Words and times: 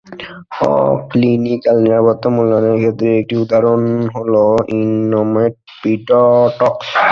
অ-ক্লিনিকাল 0.67 1.77
নিরাপত্তা 1.83 2.27
মূল্যায়নের 2.35 2.77
ক্ষেত্রে 2.81 3.09
একটি 3.19 3.35
উদাহরণ 3.43 3.81
হল 4.15 4.33
ইননোমড 4.75 5.51
প্রিডটক্স। 5.79 6.87